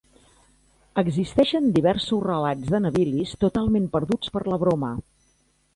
[1.01, 4.93] Existeixen diversos relats de navilis totalment perduts per la broma.